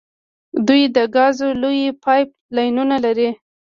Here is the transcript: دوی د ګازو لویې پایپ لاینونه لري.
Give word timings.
دوی 0.67 0.83
د 0.95 0.97
ګازو 1.15 1.47
لویې 1.61 1.89
پایپ 2.03 2.29
لاینونه 2.55 2.95
لري. 3.05 3.29